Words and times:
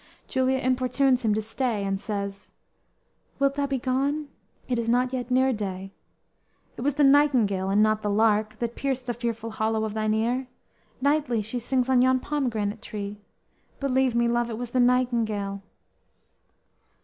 Juliet 0.27 0.63
importunes 0.63 1.21
him 1.23 1.35
to 1.35 1.43
stay, 1.43 1.83
and 1.83 2.01
says: 2.01 2.49
_"Wilt 3.37 3.53
thou 3.53 3.67
be 3.67 3.77
gone? 3.77 4.29
It 4.67 4.79
is 4.79 4.89
not 4.89 5.13
yet 5.13 5.29
near 5.29 5.53
day; 5.53 5.91
It 6.75 6.81
was 6.81 6.95
the 6.95 7.03
nightingale, 7.03 7.69
and 7.69 7.83
not 7.83 8.01
the 8.01 8.09
lark, 8.09 8.57
That 8.57 8.73
pierced 8.75 9.05
the 9.05 9.13
fearful 9.13 9.51
hollow 9.51 9.85
of 9.85 9.93
thine 9.93 10.15
ear; 10.15 10.47
Nightly 11.01 11.43
she 11.43 11.59
sings 11.59 11.87
on 11.87 12.01
yon 12.01 12.19
pomegranate 12.19 12.81
tree; 12.81 13.21
Believe 13.79 14.15
me, 14.15 14.27
love, 14.27 14.49
it 14.49 14.57
was 14.57 14.71
the 14.71 14.79
nightingale." 14.79 15.61